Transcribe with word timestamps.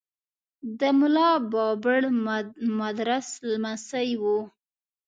د 0.79 0.81
ملا 0.99 1.31
بابړ 1.51 2.01
مدرس 2.79 3.27
لمسی 3.49 4.09
و. 4.21 4.23